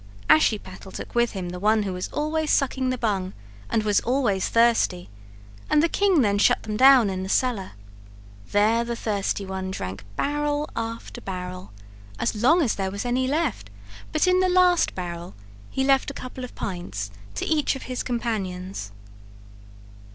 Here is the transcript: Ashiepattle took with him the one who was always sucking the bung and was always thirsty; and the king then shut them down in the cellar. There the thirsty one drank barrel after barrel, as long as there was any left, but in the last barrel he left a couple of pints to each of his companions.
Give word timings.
Ashiepattle 0.31 0.91
took 0.91 1.13
with 1.13 1.33
him 1.33 1.49
the 1.49 1.59
one 1.59 1.83
who 1.83 1.93
was 1.93 2.07
always 2.07 2.49
sucking 2.49 2.89
the 2.89 2.97
bung 2.97 3.33
and 3.69 3.83
was 3.83 3.99
always 3.99 4.49
thirsty; 4.49 5.11
and 5.69 5.83
the 5.83 5.87
king 5.87 6.21
then 6.23 6.39
shut 6.39 6.63
them 6.63 6.75
down 6.75 7.07
in 7.07 7.21
the 7.21 7.29
cellar. 7.29 7.73
There 8.51 8.83
the 8.83 8.95
thirsty 8.95 9.45
one 9.45 9.69
drank 9.69 10.03
barrel 10.15 10.67
after 10.75 11.21
barrel, 11.21 11.71
as 12.17 12.33
long 12.33 12.63
as 12.63 12.73
there 12.73 12.89
was 12.89 13.05
any 13.05 13.27
left, 13.27 13.69
but 14.11 14.25
in 14.25 14.39
the 14.39 14.49
last 14.49 14.95
barrel 14.95 15.35
he 15.69 15.83
left 15.83 16.09
a 16.09 16.15
couple 16.15 16.43
of 16.43 16.55
pints 16.55 17.11
to 17.35 17.45
each 17.45 17.75
of 17.75 17.83
his 17.83 18.01
companions. 18.01 18.91